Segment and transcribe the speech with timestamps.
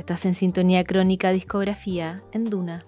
[0.00, 2.86] Estás en sintonía crónica discografía en Duna.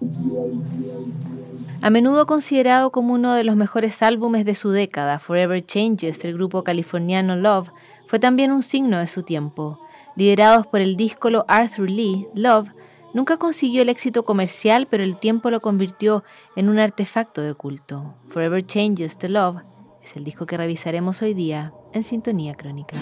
[1.83, 6.33] A menudo considerado como uno de los mejores álbumes de su década, Forever Changes del
[6.33, 7.69] grupo californiano Love
[8.07, 9.79] fue también un signo de su tiempo.
[10.15, 12.71] Liderados por el díscolo Arthur Lee, Love
[13.13, 16.23] nunca consiguió el éxito comercial, pero el tiempo lo convirtió
[16.55, 18.15] en un artefacto de culto.
[18.29, 19.57] Forever Changes the Love
[20.03, 22.97] es el disco que revisaremos hoy día en Sintonía Crónica.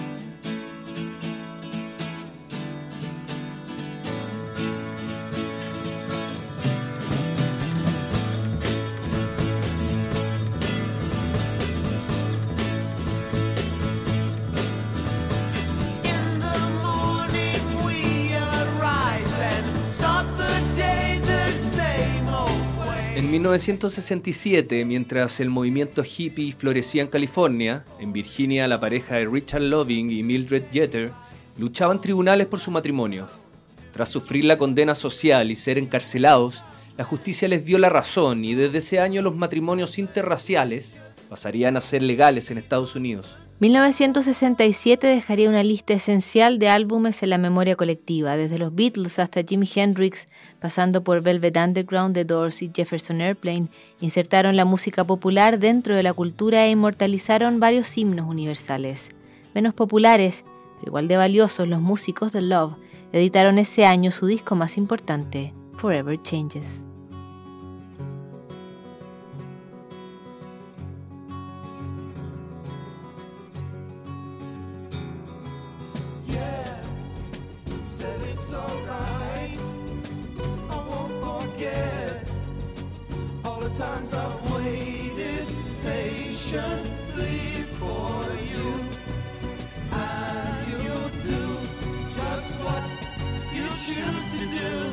[23.32, 29.62] En 1967, mientras el movimiento hippie florecía en California, en Virginia la pareja de Richard
[29.62, 31.13] Loving y Mildred Jeter
[31.57, 33.27] luchaban tribunales por su matrimonio.
[33.93, 36.62] Tras sufrir la condena social y ser encarcelados,
[36.98, 40.93] la justicia les dio la razón y desde ese año los matrimonios interraciales
[41.29, 43.37] pasarían a ser legales en Estados Unidos.
[43.62, 49.43] 1967 dejaría una lista esencial de álbumes en la memoria colectiva, desde los Beatles hasta
[49.43, 50.26] Jimi Hendrix,
[50.59, 53.68] pasando por Velvet Underground, The Doors y Jefferson Airplane,
[53.99, 59.12] insertaron la música popular dentro de la cultura e inmortalizaron varios himnos universales.
[59.53, 60.43] Menos populares,
[60.79, 62.77] pero igual de valiosos, los músicos de Love
[63.12, 66.88] editaron ese año su disco más importante, Forever Changes.
[83.81, 85.47] Times I've waited
[85.81, 88.14] patiently for
[88.52, 88.68] you.
[89.92, 91.44] And you'll do
[92.16, 92.84] just what
[93.52, 94.91] you choose to do.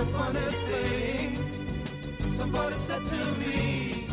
[0.00, 1.36] A funny thing.
[2.32, 4.06] Somebody said to me,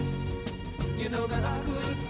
[0.98, 2.07] you know that I could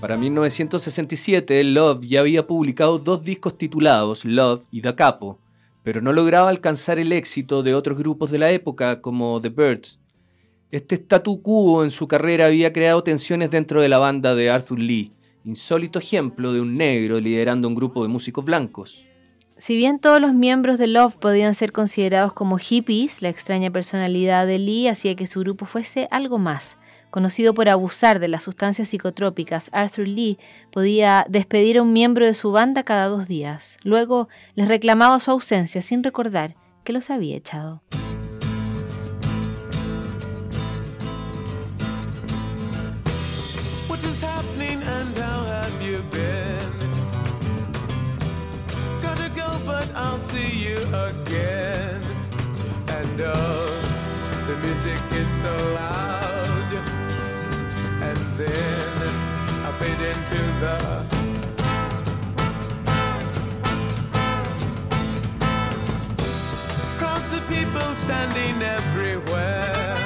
[0.00, 5.38] Para 1967, Love ya había publicado dos discos titulados Love y Da Capo,
[5.82, 9.98] pero no lograba alcanzar el éxito de otros grupos de la época como The Birds.
[10.70, 14.78] Este statu quo en su carrera había creado tensiones dentro de la banda de Arthur
[14.78, 15.12] Lee,
[15.46, 19.06] insólito ejemplo de un negro liderando un grupo de músicos blancos.
[19.58, 24.46] Si bien todos los miembros de Love podían ser considerados como hippies, la extraña personalidad
[24.46, 26.76] de Lee hacía que su grupo fuese algo más.
[27.10, 30.38] Conocido por abusar de las sustancias psicotrópicas, Arthur Lee
[30.70, 33.78] podía despedir a un miembro de su banda cada dos días.
[33.82, 37.82] Luego les reclamaba su ausencia sin recordar que los había echado.
[43.88, 44.22] What is
[50.06, 52.00] I'll see you again.
[52.88, 53.66] And oh,
[54.46, 56.70] the music is so loud.
[58.08, 59.12] And then
[59.66, 60.76] I fade into the.
[66.98, 69.96] Crowds of people standing everywhere.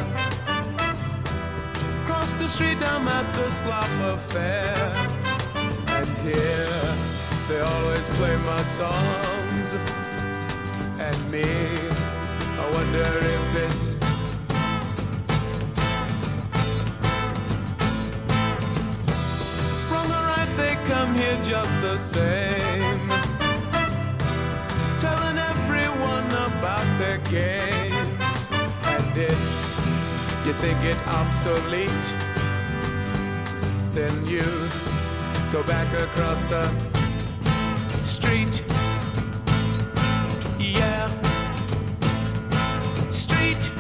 [2.03, 4.75] Across the street, I'm at the slop affair.
[5.89, 6.97] And here,
[7.49, 8.63] they always play my
[9.71, 9.91] songs.
[11.01, 13.95] And me, I wonder if it's.
[19.91, 23.09] Wrong or right, they come here just the same.
[24.99, 28.47] Telling everyone about their games.
[28.85, 32.15] And if you think it obsolete,
[33.93, 34.45] then you
[35.53, 36.71] go back across the
[38.03, 38.70] street.
[43.41, 43.80] night.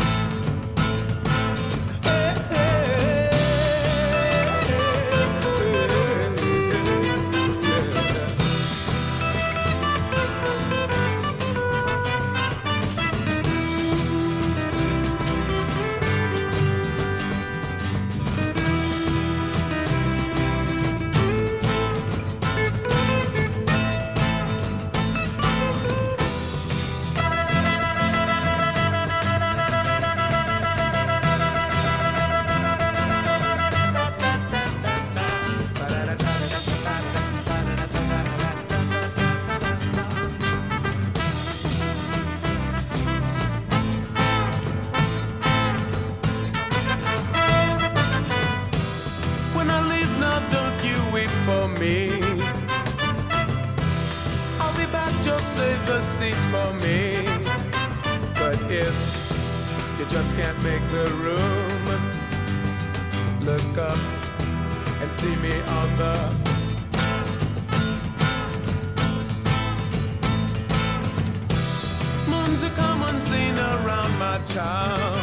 [74.46, 75.14] Town.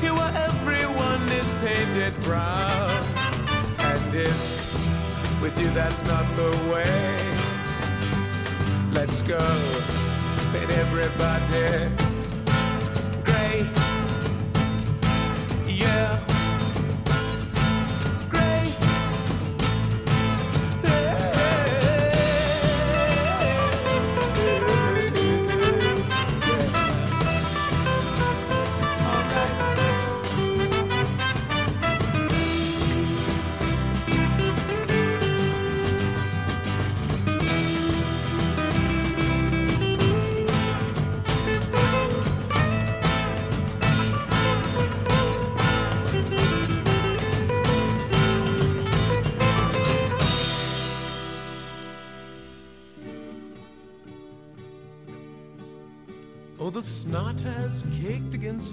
[0.00, 2.90] Here where everyone is painted brown.
[3.78, 7.18] And if with you that's not the way,
[8.92, 9.38] let's go.
[10.52, 11.90] Paint everybody
[13.24, 13.66] gray.
[15.66, 16.37] Yeah.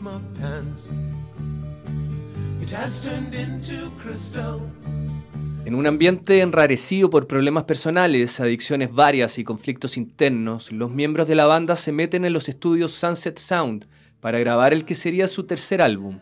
[0.01, 0.89] My pants.
[2.62, 4.60] It has turned into crystal.
[5.65, 11.36] En un ambiente enrarecido por problemas personales, adicciones varias y conflictos internos, los miembros de
[11.36, 13.88] la banda se meten en los estudios Sunset Sound
[14.20, 16.20] para grabar el que sería su tercer álbum.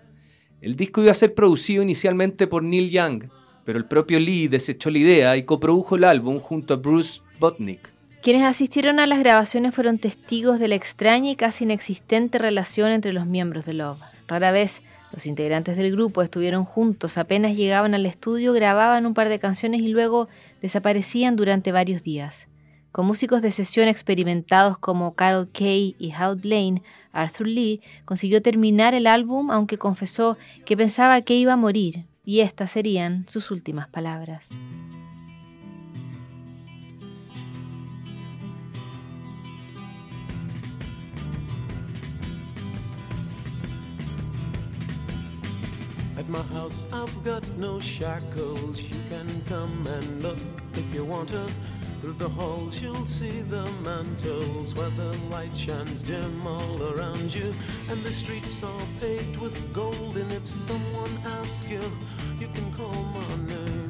[0.62, 3.26] El disco iba a ser producido inicialmente por Neil Young,
[3.66, 7.93] pero el propio Lee desechó la idea y coprodujo el álbum junto a Bruce Botnick.
[8.24, 13.12] Quienes asistieron a las grabaciones fueron testigos de la extraña y casi inexistente relación entre
[13.12, 14.02] los miembros de Love.
[14.30, 19.28] Rara vez Los integrantes del grupo estuvieron juntos, apenas llegaban al estudio, grababan un par
[19.28, 20.30] de canciones y luego
[20.62, 22.48] desaparecían durante varios días.
[22.94, 28.96] Con músicos de sesión experimentados como Carol Kay y Hal Blaine, Arthur Lee consiguió terminar
[28.96, 33.90] el álbum aunque confesó que pensaba que iba a morir, y estas serían sus últimas
[33.90, 34.48] palabras.
[46.16, 48.80] At my house, I've got no shackles.
[48.82, 50.38] You can come and look
[50.76, 51.50] if you want to.
[52.02, 57.54] Through the halls, you'll see the mantles where the light shines dim all around you.
[57.90, 60.18] And the streets are paved with gold.
[60.18, 61.82] And if someone asks you,
[62.40, 63.83] you can call my name.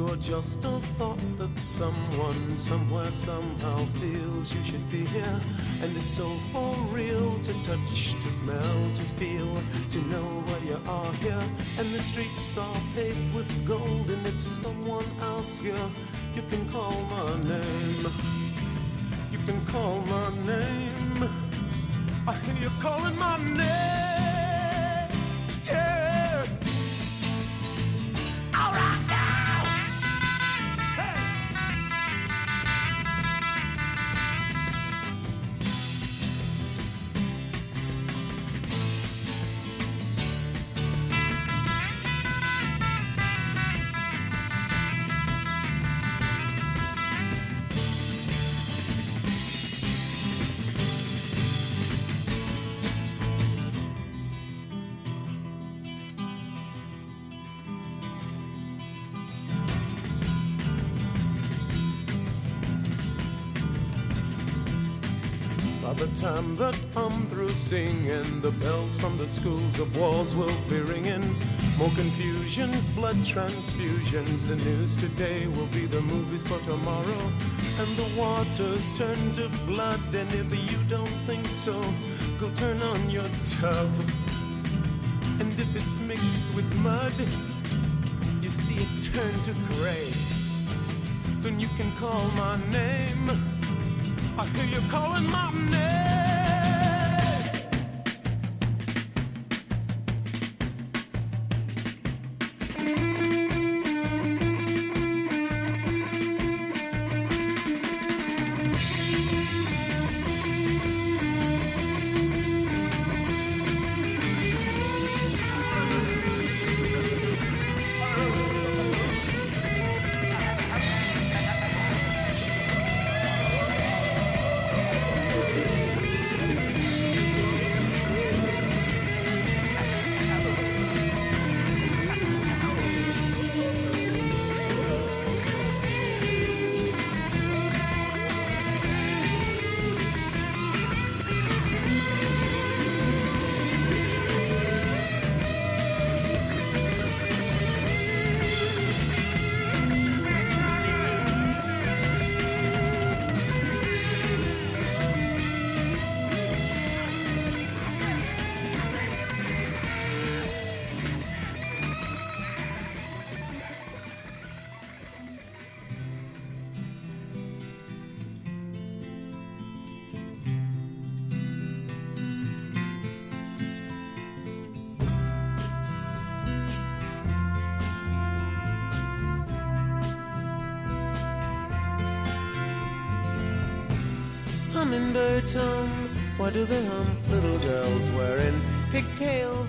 [0.00, 5.40] You're just a thought that someone somewhere somehow feels you should be here.
[5.82, 10.80] And it's so for real to touch, to smell, to feel, to know where you
[10.88, 11.42] are here.
[11.78, 14.08] And the streets are paved with gold.
[14.08, 15.76] And if someone asks you,
[16.34, 17.69] you can call my name.
[65.90, 70.56] By the time that I'm through singing, the bells from the schools of wars will
[70.68, 71.34] be ringing.
[71.78, 74.46] More confusions, blood transfusions.
[74.46, 77.32] The news today will be the movies for tomorrow.
[77.80, 80.14] And the waters turn to blood.
[80.14, 81.82] And if you don't think so,
[82.38, 83.90] go turn on your tub.
[85.40, 87.14] And if it's mixed with mud,
[88.40, 90.12] you see it turn to gray.
[91.40, 93.49] Then you can call my name.
[94.40, 95.20] Like, do you call it
[95.70, 96.19] name.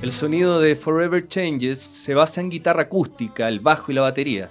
[0.02, 4.50] El sonido de Forever Changes se basa en guitarra acústica, el bajo y la batería.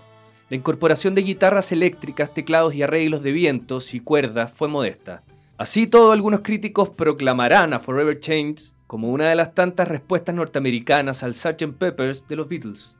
[0.48, 5.22] La incorporación de guitarras eléctricas, teclados y arreglos de vientos y cuerdas fue modesta.
[5.58, 11.22] Así todo, algunos críticos proclamarán a Forever Changes como una de las tantas respuestas norteamericanas
[11.22, 11.74] al Sgt.
[11.78, 12.96] Peppers de los Beatles.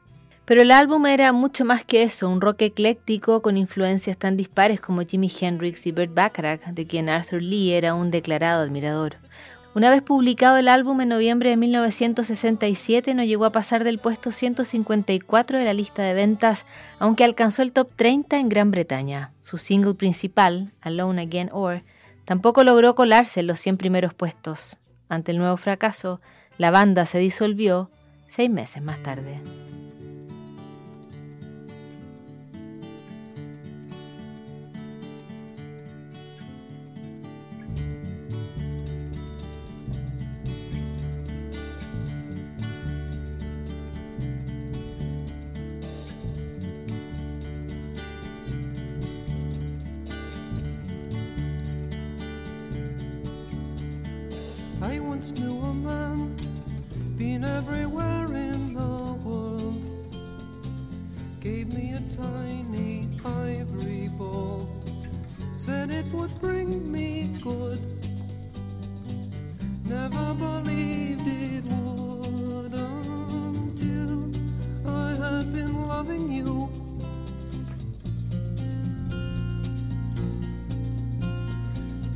[0.51, 4.81] Pero el álbum era mucho más que eso, un rock ecléctico con influencias tan dispares
[4.81, 9.19] como Jimi Hendrix y Burt Bacharach, de quien Arthur Lee era un declarado admirador.
[9.77, 14.33] Una vez publicado el álbum en noviembre de 1967, no llegó a pasar del puesto
[14.33, 16.67] 154 de la lista de ventas,
[16.99, 19.31] aunque alcanzó el top 30 en Gran Bretaña.
[19.43, 21.85] Su single principal, Alone Again Or,
[22.25, 24.79] tampoco logró colarse en los 100 primeros puestos.
[25.09, 26.21] Ante el nuevo fracaso,
[26.59, 27.89] la banda se disolvió
[28.27, 29.41] seis meses más tarde.
[66.01, 67.81] It would bring me good.
[69.85, 74.31] Never believed it would until
[74.87, 76.71] I had been loving you.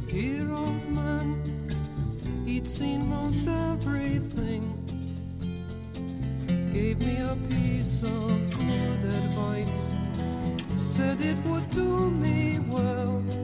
[0.09, 1.29] Dear old man,
[2.47, 4.63] he'd seen most everything.
[6.73, 9.95] Gave me a piece of good advice,
[10.87, 13.44] said it would do me well.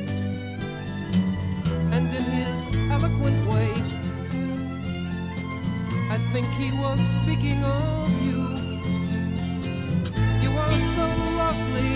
[2.13, 3.71] And in his eloquent way,
[6.09, 8.41] I think he was speaking of you.
[10.43, 11.05] You are so
[11.39, 11.93] lovely,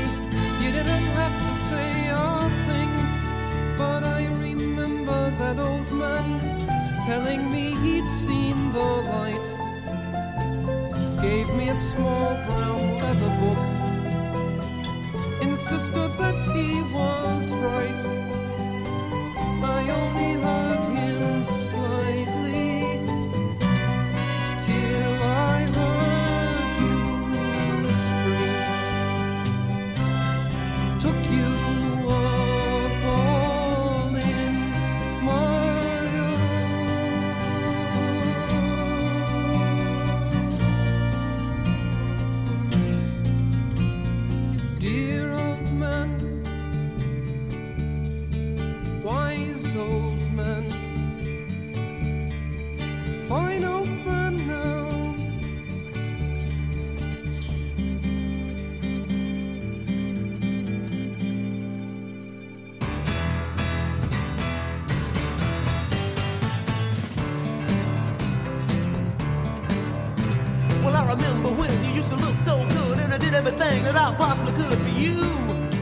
[0.64, 2.92] you didn't have to say a thing.
[3.78, 6.40] But I remember that old man
[7.06, 9.46] telling me he'd seen the light.
[11.22, 13.62] Gave me a small brown leather book,
[15.42, 18.45] insisted that he was right.
[19.88, 20.65] 有你来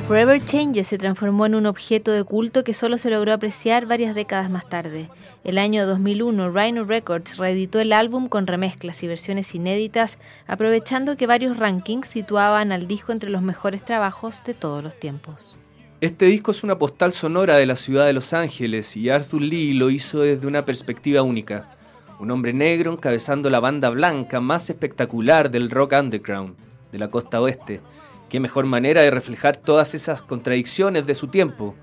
[0.08, 4.14] Forever Changes se transformó en un objeto de culto que solo se logró apreciar varias
[4.14, 5.10] décadas más tarde.
[5.46, 11.26] El año 2001, Rhino Records reeditó el álbum con remezclas y versiones inéditas, aprovechando que
[11.26, 15.56] varios rankings situaban al disco entre los mejores trabajos de todos los tiempos.
[16.02, 19.74] Este disco es una postal sonora de la ciudad de Los Ángeles y Arthur Lee
[19.74, 21.72] lo hizo desde una perspectiva única.
[22.20, 26.56] Un hombre negro encabezando la banda blanca más espectacular del rock underground
[26.94, 27.82] de la costa oeste.
[28.30, 31.76] Qué mejor manera de reflejar todas esas contradicciones de su tiempo.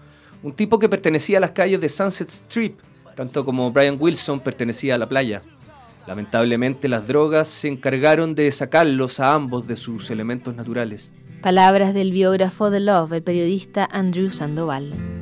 [0.43, 2.79] Un tipo que pertenecía a las calles de Sunset Strip,
[3.15, 5.43] tanto como Brian Wilson pertenecía a la playa.
[6.07, 11.13] Lamentablemente las drogas se encargaron de sacarlos a ambos de sus elementos naturales.
[11.43, 15.20] Palabras del biógrafo de Love, el periodista Andrew Sandoval.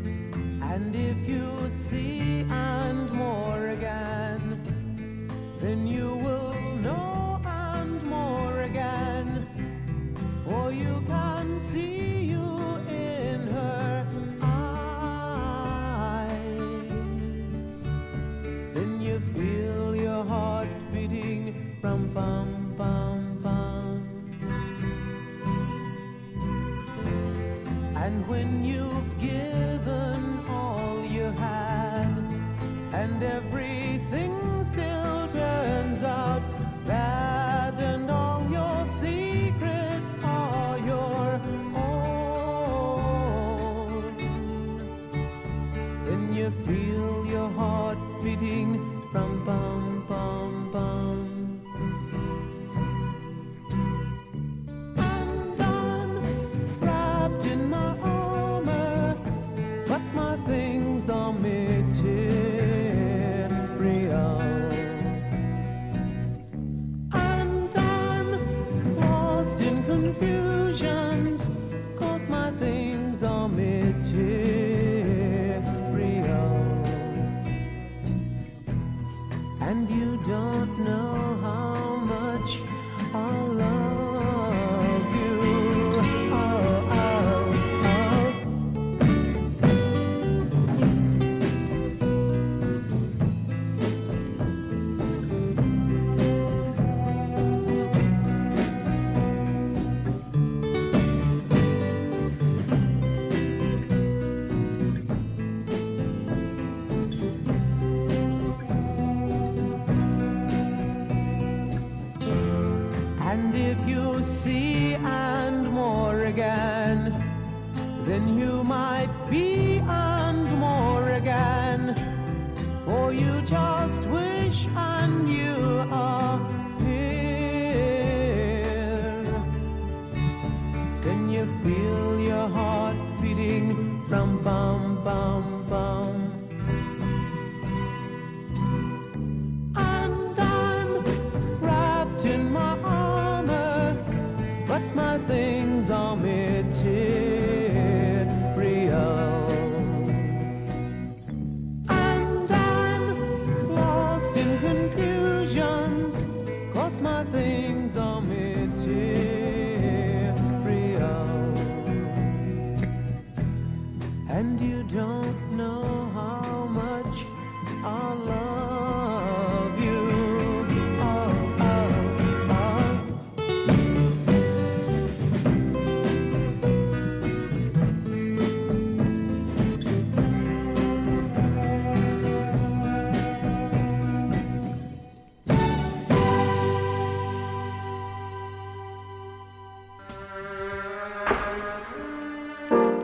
[144.95, 147.28] My things are material.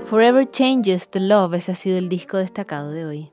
[0.04, 3.32] Forever Changes the Love, ese ha sido el disco destacado de hoy.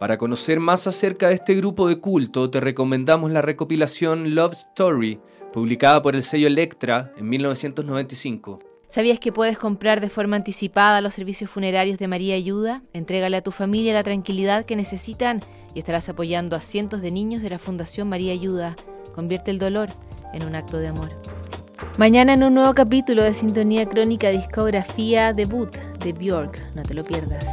[0.00, 5.20] Para conocer más acerca de este grupo de culto, te recomendamos la recopilación Love Story,
[5.52, 8.58] publicada por el sello Electra en 1995.
[8.88, 12.82] ¿Sabías que puedes comprar de forma anticipada los servicios funerarios de María Ayuda?
[12.92, 15.38] Entrégale a tu familia la tranquilidad que necesitan
[15.72, 18.74] y estarás apoyando a cientos de niños de la Fundación María Ayuda.
[19.14, 19.88] Convierte el dolor
[20.34, 21.10] en un acto de amor.
[21.96, 26.60] Mañana en un nuevo capítulo de Sintonía Crónica Discografía Debut de Bjork.
[26.74, 27.44] No te lo pierdas.